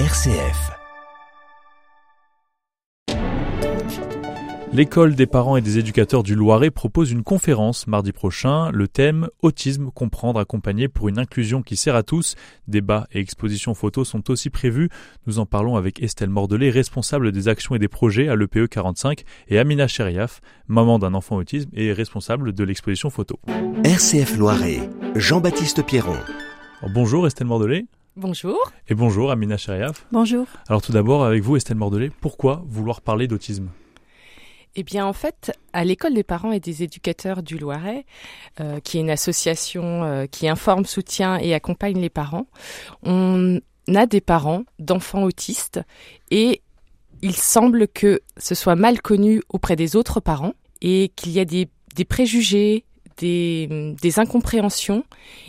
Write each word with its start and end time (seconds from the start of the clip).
RCF. 0.00 0.72
L'école 4.72 5.14
des 5.14 5.26
parents 5.26 5.56
et 5.56 5.60
des 5.60 5.78
éducateurs 5.78 6.24
du 6.24 6.34
Loiret 6.34 6.72
propose 6.72 7.12
une 7.12 7.22
conférence 7.22 7.86
mardi 7.86 8.10
prochain. 8.10 8.72
Le 8.72 8.88
thème 8.88 9.28
Autisme, 9.42 9.92
comprendre, 9.92 10.40
accompagner 10.40 10.88
pour 10.88 11.08
une 11.08 11.20
inclusion 11.20 11.62
qui 11.62 11.76
sert 11.76 11.94
à 11.94 12.02
tous. 12.02 12.34
Débats 12.66 13.06
et 13.12 13.20
expositions 13.20 13.74
photos 13.74 14.08
sont 14.08 14.32
aussi 14.32 14.50
prévus. 14.50 14.88
Nous 15.28 15.38
en 15.38 15.46
parlons 15.46 15.76
avec 15.76 16.02
Estelle 16.02 16.28
Mordelet, 16.28 16.70
responsable 16.70 17.30
des 17.30 17.46
actions 17.46 17.76
et 17.76 17.78
des 17.78 17.86
projets 17.86 18.26
à 18.26 18.34
l'EPE 18.34 18.66
45, 18.66 19.22
et 19.46 19.60
Amina 19.60 19.86
Cheriaf, 19.86 20.40
maman 20.66 20.98
d'un 20.98 21.14
enfant 21.14 21.36
autisme 21.36 21.70
et 21.72 21.92
responsable 21.92 22.52
de 22.52 22.64
l'exposition 22.64 23.10
photo. 23.10 23.38
RCF 23.84 24.38
Loiret. 24.38 24.90
Jean-Baptiste 25.14 25.86
Pierron. 25.86 26.16
Alors, 26.80 26.92
bonjour 26.92 27.28
Estelle 27.28 27.46
Mordelet. 27.46 27.86
Bonjour. 28.16 28.72
Et 28.86 28.94
bonjour 28.94 29.32
Amina 29.32 29.56
Cheriaf. 29.56 30.06
Bonjour. 30.12 30.46
Alors 30.68 30.82
tout 30.82 30.92
d'abord 30.92 31.24
avec 31.24 31.42
vous 31.42 31.56
Estelle 31.56 31.76
Mordelet, 31.76 32.10
pourquoi 32.20 32.62
vouloir 32.66 33.00
parler 33.00 33.26
d'autisme? 33.26 33.70
Eh 34.76 34.82
bien, 34.82 35.06
en 35.06 35.12
fait, 35.12 35.52
à 35.72 35.84
l'école 35.84 36.14
des 36.14 36.22
parents 36.24 36.52
et 36.52 36.60
des 36.60 36.82
éducateurs 36.82 37.42
du 37.42 37.58
Loiret, 37.58 38.06
euh, 38.60 38.80
qui 38.80 38.98
est 38.98 39.00
une 39.00 39.10
association 39.10 40.04
euh, 40.04 40.26
qui 40.26 40.48
informe, 40.48 40.84
soutient 40.84 41.38
et 41.38 41.54
accompagne 41.54 42.00
les 42.00 42.10
parents, 42.10 42.46
on 43.02 43.60
a 43.94 44.06
des 44.06 44.20
parents 44.20 44.64
d'enfants 44.78 45.22
autistes 45.22 45.80
et 46.30 46.62
il 47.22 47.34
semble 47.34 47.86
que 47.88 48.20
ce 48.36 48.54
soit 48.54 48.76
mal 48.76 49.00
connu 49.00 49.42
auprès 49.48 49.76
des 49.76 49.96
autres 49.96 50.20
parents 50.20 50.54
et 50.82 51.12
qu'il 51.14 51.32
y 51.32 51.40
a 51.40 51.44
des, 51.44 51.68
des 51.94 52.04
préjugés, 52.04 52.84
des, 53.18 53.94
des 54.00 54.18
incompréhensions. 54.18 55.04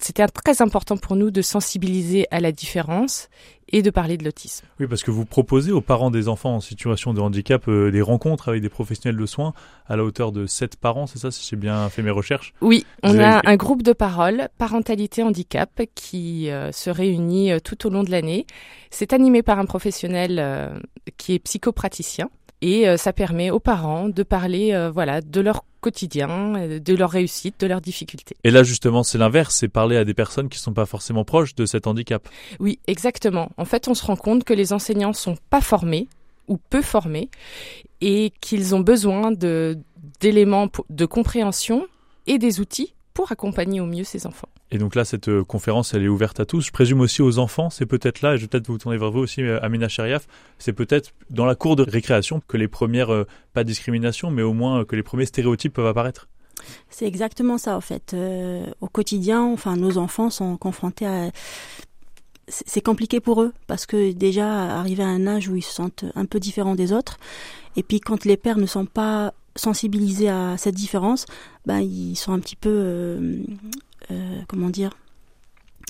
C'était 0.00 0.26
très 0.28 0.62
important 0.62 0.96
pour 0.96 1.16
nous 1.16 1.30
de 1.30 1.42
sensibiliser 1.42 2.26
à 2.30 2.40
la 2.40 2.52
différence 2.52 3.28
et 3.72 3.82
de 3.82 3.90
parler 3.90 4.16
de 4.16 4.24
l'autisme. 4.24 4.66
Oui, 4.80 4.86
parce 4.86 5.02
que 5.02 5.10
vous 5.10 5.24
proposez 5.24 5.72
aux 5.72 5.80
parents 5.80 6.10
des 6.10 6.28
enfants 6.28 6.56
en 6.56 6.60
situation 6.60 7.14
de 7.14 7.20
handicap 7.20 7.68
euh, 7.68 7.90
des 7.90 8.02
rencontres 8.02 8.48
avec 8.48 8.62
des 8.62 8.68
professionnels 8.68 9.20
de 9.20 9.26
soins 9.26 9.52
à 9.86 9.96
la 9.96 10.04
hauteur 10.04 10.32
de 10.32 10.46
7 10.46 10.76
parents, 10.76 11.06
c'est 11.06 11.18
ça 11.18 11.30
si 11.30 11.46
j'ai 11.48 11.56
bien 11.56 11.88
fait 11.88 12.02
mes 12.02 12.10
recherches? 12.10 12.52
Oui, 12.60 12.84
on 13.02 13.18
a 13.18 13.40
un 13.44 13.56
groupe 13.56 13.82
de 13.82 13.92
parole, 13.92 14.48
parentalité 14.58 15.22
handicap, 15.22 15.82
qui 15.94 16.50
euh, 16.50 16.72
se 16.72 16.90
réunit 16.90 17.52
euh, 17.52 17.58
tout 17.62 17.86
au 17.86 17.90
long 17.90 18.02
de 18.02 18.10
l'année. 18.10 18.46
C'est 18.90 19.12
animé 19.12 19.42
par 19.42 19.58
un 19.58 19.66
professionnel 19.66 20.80
qui 21.16 21.34
est 21.34 21.38
psychopraticien 21.38 22.28
et 22.60 22.96
ça 22.96 23.12
permet 23.12 23.50
aux 23.50 23.60
parents 23.60 24.08
de 24.08 24.22
parler 24.22 24.90
voilà 24.92 25.20
de 25.20 25.40
leur 25.40 25.62
quotidien, 25.80 26.54
euh, 26.56 26.78
de 26.78 26.94
leur 26.94 27.10
réussite, 27.10 27.60
de 27.60 27.66
leurs 27.66 27.80
difficultés. 27.80 28.36
Et 28.44 28.50
là 28.50 28.62
justement, 28.62 29.02
c'est 29.02 29.18
l'inverse, 29.18 29.56
c'est 29.56 29.68
parler 29.68 29.96
à 29.96 30.04
des 30.04 30.14
personnes 30.14 30.48
qui 30.48 30.58
sont 30.58 30.72
pas 30.72 30.86
forcément 30.86 31.24
proches 31.24 31.54
de 31.54 31.66
cet 31.66 31.86
handicap. 31.86 32.28
Oui, 32.58 32.78
exactement. 32.86 33.50
En 33.56 33.64
fait, 33.64 33.88
on 33.88 33.94
se 33.94 34.04
rend 34.04 34.16
compte 34.16 34.44
que 34.44 34.54
les 34.54 34.72
enseignants 34.72 35.12
sont 35.12 35.36
pas 35.50 35.60
formés 35.60 36.08
ou 36.48 36.56
peu 36.56 36.82
formés 36.82 37.28
et 38.00 38.32
qu'ils 38.40 38.74
ont 38.74 38.80
besoin 38.80 39.30
de 39.30 39.78
d'éléments 40.20 40.68
de 40.88 41.06
compréhension 41.06 41.86
et 42.26 42.38
des 42.38 42.60
outils 42.60 42.94
pour 43.14 43.32
accompagner 43.32 43.80
au 43.80 43.86
mieux 43.86 44.04
ces 44.04 44.26
enfants. 44.26 44.48
Et 44.70 44.78
donc 44.78 44.94
là, 44.94 45.04
cette 45.04 45.28
euh, 45.28 45.44
conférence, 45.44 45.94
elle 45.94 46.02
est 46.02 46.08
ouverte 46.08 46.38
à 46.40 46.46
tous. 46.46 46.66
Je 46.66 46.70
présume 46.70 47.00
aussi 47.00 47.22
aux 47.22 47.38
enfants. 47.38 47.70
C'est 47.70 47.86
peut-être 47.86 48.22
là, 48.22 48.34
et 48.34 48.36
je 48.36 48.42
vais 48.42 48.48
peut-être 48.48 48.68
vous 48.68 48.78
tourner 48.78 48.98
vers 48.98 49.10
vous 49.10 49.20
aussi, 49.20 49.42
euh, 49.42 49.58
Amina 49.62 49.88
Shariaf. 49.88 50.26
C'est 50.58 50.72
peut-être 50.72 51.12
dans 51.28 51.46
la 51.46 51.54
cour 51.54 51.76
de 51.76 51.82
récréation 51.82 52.40
que 52.46 52.56
les 52.56 52.68
premières, 52.68 53.12
euh, 53.12 53.26
pas 53.52 53.64
discriminations, 53.64 54.30
mais 54.30 54.42
au 54.42 54.52
moins 54.52 54.84
que 54.84 54.94
les 54.94 55.02
premiers 55.02 55.26
stéréotypes 55.26 55.72
peuvent 55.72 55.86
apparaître. 55.86 56.28
C'est 56.88 57.06
exactement 57.06 57.58
ça, 57.58 57.76
en 57.76 57.80
fait. 57.80 58.14
au 58.80 58.86
quotidien, 58.86 59.42
enfin, 59.42 59.76
nos 59.76 59.96
enfants 59.96 60.28
sont 60.28 60.56
confrontés 60.58 61.06
à 61.06 61.30
c'est 62.66 62.80
compliqué 62.80 63.20
pour 63.20 63.42
eux 63.42 63.52
parce 63.68 63.86
que 63.86 64.12
déjà 64.12 64.76
arrivé 64.76 65.04
à 65.04 65.06
un 65.06 65.28
âge 65.28 65.48
où 65.48 65.54
ils 65.54 65.62
se 65.62 65.72
sentent 65.72 66.04
un 66.16 66.24
peu 66.24 66.40
différents 66.40 66.74
des 66.74 66.92
autres 66.92 67.18
et 67.76 67.84
puis 67.84 68.00
quand 68.00 68.24
les 68.24 68.36
pères 68.36 68.58
ne 68.58 68.66
sont 68.66 68.86
pas 68.86 69.32
sensibilisés 69.56 70.28
à 70.28 70.56
cette 70.56 70.74
différence, 70.74 71.26
ben 71.66 71.80
ils 71.80 72.16
sont 72.16 72.32
un 72.32 72.38
petit 72.38 72.56
peu 72.56 72.70
euh, 74.10 74.40
comment 74.48 74.70
dire 74.70 74.90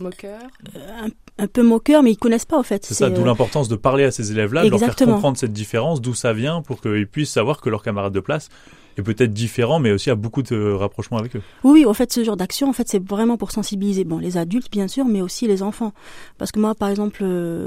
Moqueur 0.00 0.40
euh, 0.76 1.08
un, 1.38 1.46
peu 1.46 1.62
moqueur, 1.62 2.02
mais 2.02 2.12
ils 2.12 2.16
connaissent 2.16 2.44
pas 2.44 2.58
en 2.58 2.62
fait. 2.62 2.84
C'est 2.84 2.94
ça, 2.94 3.10
d'où 3.10 3.22
euh, 3.22 3.26
l'importance 3.26 3.68
de 3.68 3.76
parler 3.76 4.04
à 4.04 4.10
ces 4.10 4.30
élèves-là, 4.32 4.64
de 4.64 4.70
leur 4.70 4.78
faire 4.78 4.96
comprendre 4.96 5.36
cette 5.36 5.52
différence, 5.52 6.00
d'où 6.00 6.14
ça 6.14 6.32
vient, 6.32 6.62
pour 6.62 6.80
qu'ils 6.80 7.06
puissent 7.06 7.32
savoir 7.32 7.60
que 7.60 7.68
leur 7.68 7.82
camarade 7.82 8.12
de 8.12 8.20
place 8.20 8.48
est 8.96 9.02
peut-être 9.02 9.32
différent, 9.32 9.78
mais 9.78 9.92
aussi 9.92 10.10
a 10.10 10.14
beaucoup 10.14 10.42
de 10.42 10.72
rapprochements 10.72 11.18
avec 11.18 11.36
eux. 11.36 11.42
Oui, 11.64 11.84
en 11.86 11.94
fait, 11.94 12.12
ce 12.12 12.24
genre 12.24 12.36
d'action, 12.36 12.68
en 12.68 12.72
fait, 12.72 12.88
c'est 12.88 13.02
vraiment 13.06 13.36
pour 13.36 13.50
sensibiliser, 13.50 14.04
bon, 14.04 14.18
les 14.18 14.36
adultes 14.36 14.70
bien 14.70 14.88
sûr, 14.88 15.04
mais 15.04 15.22
aussi 15.22 15.46
les 15.46 15.62
enfants. 15.62 15.92
Parce 16.38 16.52
que 16.52 16.60
moi, 16.60 16.74
par 16.74 16.88
exemple, 16.88 17.24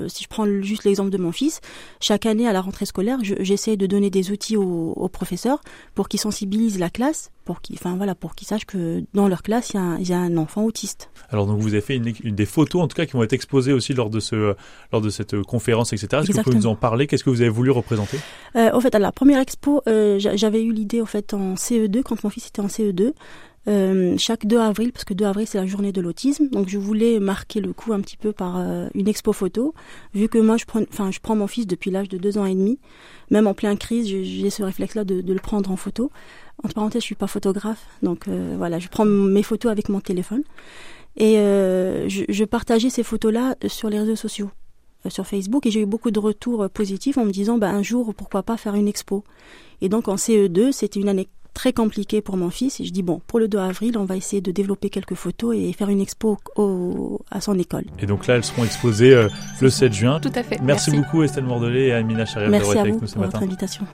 si 0.08 0.24
je 0.24 0.28
prends 0.28 0.46
juste 0.62 0.84
l'exemple 0.84 1.10
de 1.10 1.18
mon 1.18 1.32
fils, 1.32 1.62
chaque 2.00 2.26
année 2.26 2.48
à 2.48 2.54
la 2.54 2.62
rentrée 2.62 2.86
scolaire, 2.86 3.20
j'essaie 3.22 3.78
de 3.78 3.86
donner 3.86 4.10
des 4.10 4.32
outils 4.32 4.58
aux, 4.58 4.94
aux 4.96 5.10
professeurs 5.10 5.62
pour 5.96 6.08
qu'ils 6.10 6.20
sensibilisent 6.20 6.80
la 6.80 6.90
classe 6.90 7.32
pour 7.46 7.62
qu'ils, 7.62 7.76
enfin 7.76 7.96
voilà, 7.96 8.16
pour 8.16 8.36
qu'ils 8.36 8.48
sachent 8.48 8.66
que 8.66 9.04
dans 9.14 9.28
leur 9.28 9.44
classe 9.44 9.74
il 9.74 10.08
y, 10.08 10.14
a 10.14 10.18
un, 10.18 10.38
enfant 10.38 10.64
autiste. 10.64 11.10
Alors 11.30 11.46
donc 11.46 11.60
vous 11.60 11.74
avez 11.74 11.82
fait 11.82 11.96
une, 11.96 12.12
des 12.36 12.46
photos 12.46 12.82
en 12.82 12.88
tout 12.88 12.96
cas 12.96 13.06
qui 13.06 13.14
vont 13.14 13.24
être 13.24 13.34
exposées 13.34 13.74
aussi 13.74 13.94
lors 13.94 14.10
de 14.10 14.20
ce, 14.20 14.56
lors 14.92 15.02
de 15.02 15.10
cette 15.10 15.42
conférence, 15.42 15.94
etc. 15.94 16.08
Est-ce 16.12 16.32
que 16.32 16.38
vous 16.38 16.44
pouvez 16.44 16.56
nous 16.56 16.68
en 16.68 16.76
parler? 16.76 17.08
Qu'est-ce 17.08 17.24
que 17.24 17.30
vous 17.30 17.42
avez 17.42 17.50
voulu 17.50 17.72
représenter? 17.72 18.18
Euh, 18.56 18.72
En 18.74 18.80
fait, 18.80 18.96
à 18.96 19.00
la 19.00 19.12
première 19.12 19.40
expo, 19.40 19.82
euh, 19.88 20.20
j'avais 20.20 20.64
eu 20.64 20.72
l'idée 20.72 21.02
fait 21.14 21.34
en 21.34 21.54
CE2 21.54 22.02
quand 22.02 22.24
mon 22.24 22.30
fils 22.30 22.48
était 22.48 22.62
en 22.62 22.68
CE2. 22.68 23.14
Euh, 23.70 24.16
chaque 24.18 24.46
2 24.46 24.58
avril, 24.60 24.92
parce 24.92 25.06
que 25.06 25.14
2 25.14 25.24
avril 25.24 25.48
c'est 25.48 25.58
la 25.58 25.66
journée 25.66 25.94
de 25.94 26.02
l'autisme, 26.02 26.50
donc 26.50 26.68
je 26.68 26.78
voulais 26.78 27.20
marquer 27.20 27.62
le 27.62 27.72
coup 27.72 27.94
un 27.94 28.02
petit 28.02 28.18
peu 28.18 28.34
par 28.34 28.58
euh, 28.58 28.90
une 28.94 29.08
expo 29.08 29.32
photo, 29.32 29.74
vu 30.14 30.28
que 30.28 30.38
moi 30.38 30.58
je 30.58 30.66
prends, 30.66 30.82
enfin 30.82 31.12
je 31.12 31.20
prends 31.22 31.38
mon 31.38 31.48
fils 31.48 31.66
depuis 31.66 31.90
l'âge 31.90 32.10
de 32.10 32.18
2 32.18 32.38
ans 32.38 32.46
et 32.46 32.56
demi, 32.56 32.78
même 33.30 33.48
en 33.48 33.54
pleine 33.54 33.78
crise, 33.78 34.06
j'ai 34.06 34.50
ce 34.50 34.64
réflexe-là 34.64 35.06
de, 35.06 35.22
le 35.26 35.40
prendre 35.40 35.72
en 35.72 35.78
photo. 35.78 36.12
Entre 36.62 36.76
parenthèses, 36.76 37.04
je 37.04 37.06
suis 37.06 37.16
pas 37.16 37.28
photographe, 37.28 37.86
donc 38.02 38.28
euh, 38.28 38.56
voilà, 38.58 38.80
je 38.80 38.90
prends 38.90 39.06
mes 39.06 39.44
photos 39.44 39.72
avec 39.72 39.88
mon 39.88 40.02
téléphone 40.02 40.44
et 41.16 41.36
je, 41.36 42.44
partageais 42.44 42.90
ces 42.90 43.04
photos-là 43.04 43.56
sur 43.68 43.90
les 43.90 44.00
réseaux 44.00 44.18
sociaux, 44.18 44.50
sur 45.10 45.28
Facebook, 45.28 45.66
et 45.66 45.72
j'ai 45.72 45.82
eu 45.82 45.86
beaucoup 45.86 46.12
de 46.12 46.20
retours 46.20 46.70
positifs 46.70 47.18
en 47.18 47.26
me 47.26 47.32
disant, 47.32 47.58
bah, 47.58 47.70
un 47.70 47.84
jour, 47.84 48.14
pourquoi 48.16 48.44
pas 48.44 48.58
faire 48.58 48.76
une 48.76 48.88
expo. 48.88 49.24
Et 49.82 49.90
donc 49.90 50.08
en 50.08 50.16
CE2, 50.16 50.72
c'était 50.72 51.00
une 51.00 51.10
année 51.10 51.28
très 51.54 51.74
compliquée 51.74 52.22
pour 52.22 52.38
mon 52.38 52.50
fils. 52.50 52.80
Et 52.80 52.86
je 52.86 52.92
dis, 52.92 53.04
bon, 53.04 53.22
pour 53.28 53.40
le 53.40 53.48
2 53.48 53.58
avril, 53.58 53.98
on 53.98 54.06
va 54.06 54.16
essayer 54.16 54.42
de 54.42 54.52
développer 54.52 54.90
quelques 54.90 55.16
photos 55.16 55.56
et 55.56 55.72
faire 55.74 55.90
une 55.90 56.02
expo 56.02 56.38
au, 56.56 57.22
à 57.32 57.42
son 57.42 57.58
école. 57.60 57.86
Et 58.00 58.06
donc 58.06 58.28
là, 58.28 58.36
elles 58.36 58.44
seront 58.44 58.64
exposées 58.64 59.28
le 59.62 59.70
7 59.70 59.94
juin. 59.94 60.20
Tout 60.20 60.32
à 60.36 60.44
fait. 60.44 60.60
Merci, 60.62 60.92
beaucoup 60.92 61.24
Estelle 61.24 61.46
Mordelet 61.46 61.88
et 61.88 61.94
Amina 61.94 62.26
Charia 62.26 62.50
d'avoir 62.50 62.72
été 62.72 62.80
avec 62.80 63.02
nous 63.02 63.08
ce 63.08 63.20
matin. 63.20 63.20
Merci 63.20 63.20
à 63.20 63.24
vous 63.24 63.30
pour 63.30 63.40
votre 63.40 63.44
invitation. 63.44 63.86